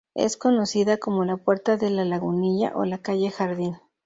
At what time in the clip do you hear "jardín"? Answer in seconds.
3.29-3.77